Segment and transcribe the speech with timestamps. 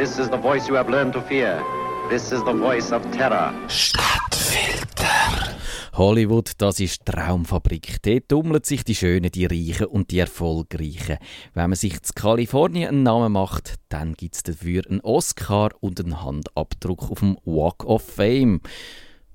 [0.00, 1.62] This is the voice you have learned to fear.
[2.08, 3.52] This is the voice of terror.
[3.68, 5.04] Stadtfilter.
[5.92, 8.00] Hollywood, das ist Traumfabrik.
[8.00, 11.18] Dort tummeln sich die Schönen, die Reichen und die Erfolgreichen.
[11.52, 16.00] Wenn man sich zu Kalifornien einen Namen macht, dann gibt es dafür einen Oscar und
[16.00, 18.62] einen Handabdruck auf dem Walk of Fame.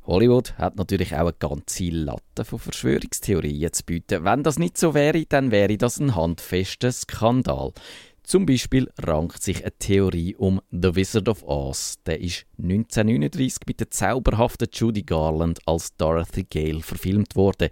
[0.08, 4.24] Hollywood hat natürlich auch eine ganze Latte von Verschwörungstheorien zu bieten.
[4.24, 7.72] Wenn das nicht so wäre, dann wäre das ein handfester Skandal.
[8.26, 12.00] Zum Beispiel rankt sich eine Theorie um The Wizard of Oz.
[12.08, 17.70] Der ist 1939 mit der zauberhaften Judy Garland als Dorothy Gale verfilmt worden.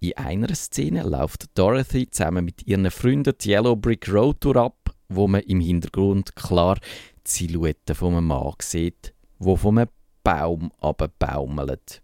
[0.00, 4.94] In einer Szene läuft Dorothy zusammen mit ihren Freunden die Yellow Brick Road Tour ab,
[5.08, 6.78] wo man im Hintergrund klar
[7.24, 9.90] die Silhouette von einem Mann sieht, wo von einem
[10.24, 12.02] Baum abbaumelt.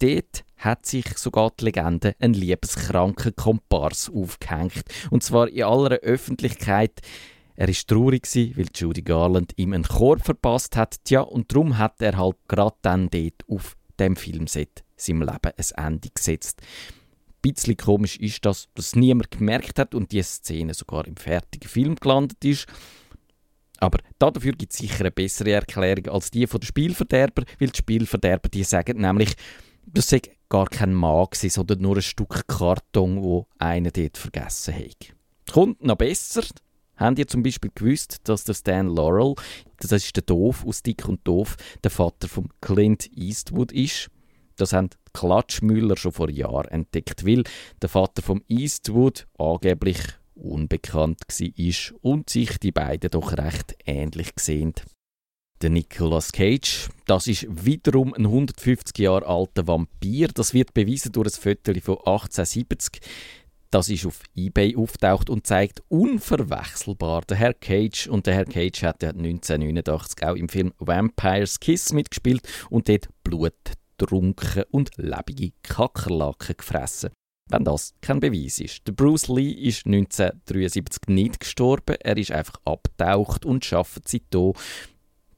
[0.00, 4.84] Dort hat sich sogar die Legende einen liebeskranken Kompars aufgehängt.
[5.10, 7.00] Und zwar in aller Öffentlichkeit.
[7.54, 10.96] Er ist traurig, weil Judy Garland ihm einen Chor verpasst hat.
[11.04, 15.86] Tja, und darum hat er halt gerade dann dort auf dem Filmset seinem Leben ein
[15.86, 16.60] Ende gesetzt.
[16.60, 21.68] Ein bisschen komisch ist das, dass niemand gemerkt hat und die Szene sogar im fertigen
[21.68, 22.66] Film gelandet ist.
[23.78, 27.78] Aber dafür gibt es sicher eine bessere Erklärung als die von den Spielverderber, weil die
[27.78, 29.34] Spielverderber die sagen nämlich,
[29.86, 35.14] das sei gar kein Mann sondern nur ein Stück Karton, wo einer dort vergessen hat.
[35.50, 36.42] Kommt noch besser.
[36.96, 39.34] Habt ihr zum Beispiel gewusst, dass der Stan Laurel,
[39.78, 44.10] das ist der Doof aus Dick und Doof, der Vater von Clint Eastwood ist?
[44.56, 47.44] Das haben Klatschmüller schon vor Jahren entdeckt, weil
[47.82, 49.98] der Vater von Eastwood angeblich
[50.34, 54.74] unbekannt war und sich die beiden doch recht ähnlich sehen.
[55.62, 60.28] Der Nicolas Cage, das ist wiederum ein 150 Jahre alter Vampir.
[60.28, 63.00] Das wird bewiesen durch ein Foto von 1870.
[63.70, 68.06] Das ist auf eBay auftaucht und zeigt unverwechselbar den Herr Cage.
[68.06, 74.64] Und der Herr Cage hat 1989 auch im Film Vampire's Kiss mitgespielt und dort bluttrunken
[74.70, 77.10] und lebende Kakerlaken gefressen.
[77.48, 78.86] Wenn das kein Beweis ist.
[78.86, 84.52] Der Bruce Lee ist 1973 nicht gestorben, er ist einfach abtaucht und arbeitet seitdem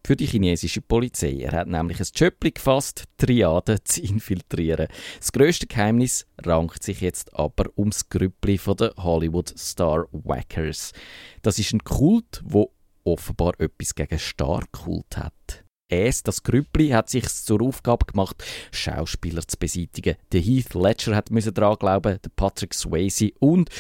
[0.06, 1.40] für die chinesische Polizei.
[1.40, 4.88] Er hat nämlich ein Schöppli gefasst, Triade zu infiltrieren.
[5.18, 10.92] Das grösste Geheimnis rankt sich jetzt aber ums Grüppli von der Hollywood Star Wackers.
[11.42, 12.72] Das ist ein Kult, wo
[13.04, 15.64] offenbar etwas gegen Starkult hat.
[15.90, 20.16] Es, das Grüppli, hat sich zur Aufgabe gemacht, Schauspieler zu beseitigen.
[20.32, 23.70] Der Heath Ledger hat müssen dran glauben, der Patrick Swayze und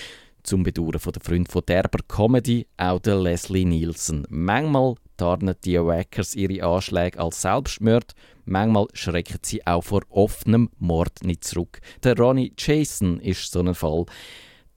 [0.42, 4.26] zum Bedauern von der Freund von derber Comedy auch der Leslie Nielsen.
[4.30, 8.14] Manchmal tarnen die Wackers ihre Anschläge als Selbstmord,
[8.46, 11.80] manchmal schrecken sie auch vor offenem Mord nicht zurück.
[12.02, 14.06] Der Ronnie Jason ist so ein Fall.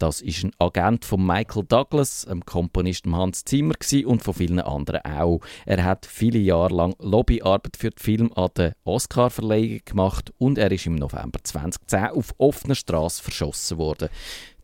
[0.01, 3.75] Das ist ein Agent von Michael Douglas, einem Komponisten Hans Zimmer
[4.05, 5.41] und von vielen anderen auch.
[5.67, 10.71] Er hat viele Jahre lang Lobbyarbeit für den Film an der Oscar-Verleihung gemacht und er
[10.71, 14.09] ist im November 2010 auf offener Straße verschossen worden.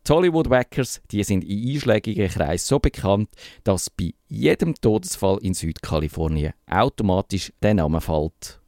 [0.08, 3.28] Die Hollywood Wackers die sind in einschlägigen Kreisen so bekannt,
[3.62, 8.58] dass bei jedem Todesfall in Südkalifornien automatisch der Name fällt.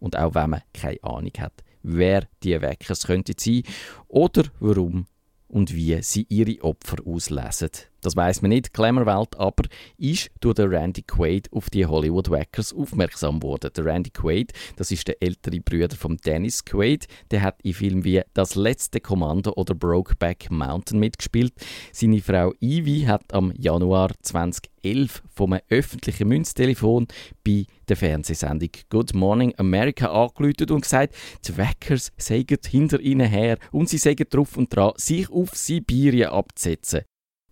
[0.00, 3.62] Und auch wenn man keine Ahnung hat, wer die Wackers könnte sein
[4.06, 5.06] oder warum
[5.48, 7.70] und wie sie ihre Opfer auslesen.
[8.02, 9.64] Das weiß man nicht, Glamour-Welt, aber
[9.96, 13.70] ist durch den Randy Quaid auf die Hollywood Wackers aufmerksam worden.
[13.76, 18.04] Der Randy Quaid, das ist der ältere Bruder von Dennis Quaid, der hat in Filmen
[18.04, 21.52] wie Das letzte Kommando oder Brokeback Mountain mitgespielt.
[21.92, 27.06] Seine Frau Ivy hat am Januar 2011 vom öffentlichen Münztelefon
[27.44, 31.14] bei der Fernsehsendung Good Morning America angerufen und gesagt,
[31.46, 36.30] die Wackers seien hinter ihnen her und sie seien drauf und dran, sich auf Sibirien
[36.30, 37.02] abzusetzen.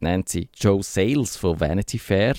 [0.01, 2.35] Nancy Joe Sales von Vanity Fair.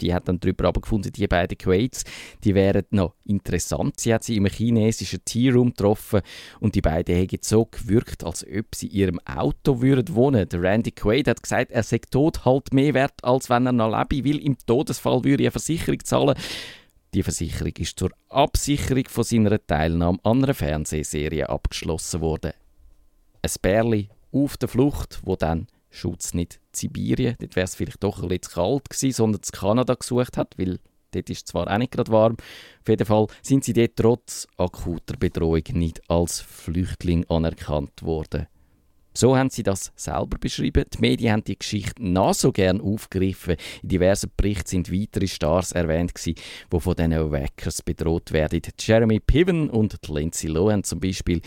[0.00, 2.04] Die hat dann darüber gefunden, die beiden Quaits,
[2.42, 4.00] die wären noch interessant.
[4.00, 6.22] Sie hat sie im chinesischen Tea Room getroffen
[6.58, 10.48] und die beiden haben so gewirkt, als ob sie in ihrem Auto würden wohnen.
[10.48, 13.90] Der Randy Quaid hat gesagt, er sei tot halt mehr wert, als wenn er noch
[13.90, 16.36] lebe, weil im Todesfall würde er Versicherung zahlen.
[17.12, 22.52] Die Versicherung ist zur Absicherung von seiner Teilnahme an einer Fernsehserie abgeschlossen worden.
[23.42, 28.20] Ein Bärli auf der Flucht, wo dann Schutz nicht Sibirien, dort wäre es vielleicht doch
[28.20, 30.78] bisschen zu kalt gewesen, sondern zu Kanada gesucht hat, weil
[31.10, 32.36] dort ist zwar auch nicht gerade warm.
[32.80, 38.46] Auf jeden Fall sind sie dort trotz akuter Bedrohung nicht als Flüchtling anerkannt worden.
[39.12, 40.84] So haben sie das selber beschrieben.
[40.94, 43.56] Die Medien haben die Geschichte noch so gern aufgegriffen.
[43.82, 46.36] In diversen Berichten sind weitere Stars erwähnt die
[46.68, 48.62] von diesen Wackers bedroht werden.
[48.78, 51.40] Jeremy Piven und Lindsay Lohan zum Beispiel.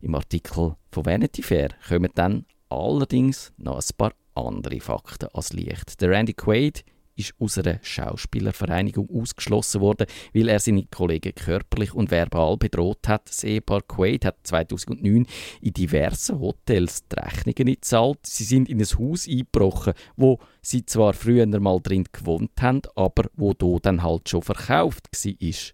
[0.00, 6.00] Im Artikel von Vanity Fair kommen dann allerdings noch ein paar andere Fakten als Licht.
[6.00, 6.84] Der Randy Quaid
[7.14, 13.28] ist aus einer Schauspielervereinigung ausgeschlossen worden, weil er seine Kollegen körperlich und verbal bedroht hat.
[13.28, 15.26] Das Ehepaar Quaid hat 2009
[15.60, 18.20] in diversen Hotels die Rechnungen nicht gezahlt.
[18.22, 23.24] Sie sind in ein Haus eingebrochen, wo sie zwar früher mal drin gewohnt haben, aber
[23.34, 25.72] wo do dann halt schon verkauft war.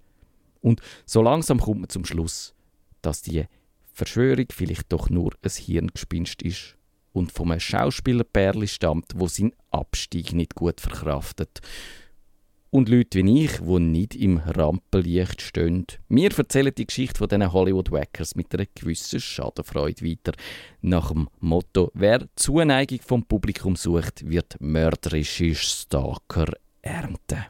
[0.61, 2.55] Und so langsam kommt man zum Schluss,
[3.01, 3.45] dass die
[3.93, 6.78] Verschwörung vielleicht doch nur ein Hirngespinst ist
[7.19, 11.61] und vom Schauspielerpärli stammt, wo seinen Abstieg nicht gut verkraftet.
[12.71, 17.51] Und Leute wie ich, die nicht im Rampenlicht stehen, mir erzählen die Geschichte von diesen
[17.51, 20.33] Hollywood-Wackers mit einer gewissen Schadenfreude weiter.
[20.83, 27.45] Nach dem Motto, wer Zuneigung vom Publikum sucht, wird mörderische Stalker ernten.